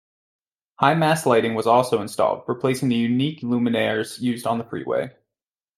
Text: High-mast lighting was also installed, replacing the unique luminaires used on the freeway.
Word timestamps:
High-mast 0.79 1.27
lighting 1.27 1.53
was 1.53 1.67
also 1.67 2.01
installed, 2.01 2.45
replacing 2.47 2.89
the 2.89 2.95
unique 2.95 3.41
luminaires 3.41 4.19
used 4.19 4.47
on 4.47 4.57
the 4.57 4.63
freeway. 4.63 5.15